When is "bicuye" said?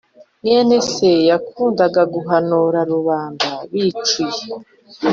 3.71-4.43